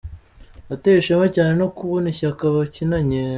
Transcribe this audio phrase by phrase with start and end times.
[0.67, 3.21] Natewe ishema cyane no kubona ishyaka bakinanye.